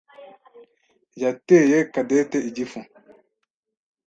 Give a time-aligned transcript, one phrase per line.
[1.21, 2.79] yateye Cadette igifu.